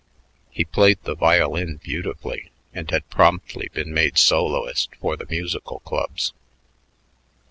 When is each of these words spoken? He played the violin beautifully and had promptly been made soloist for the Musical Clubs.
He 0.49 0.65
played 0.65 0.97
the 1.03 1.13
violin 1.13 1.75
beautifully 1.75 2.49
and 2.73 2.89
had 2.89 3.07
promptly 3.11 3.69
been 3.71 3.93
made 3.93 4.17
soloist 4.17 4.95
for 4.95 5.15
the 5.15 5.27
Musical 5.29 5.77
Clubs. 5.81 6.33